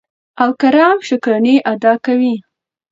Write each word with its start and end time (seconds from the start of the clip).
او 0.41 0.49
کرم 0.61 0.97
شکرانې 1.07 1.55
ادا 1.73 1.93
کوي. 2.05 2.35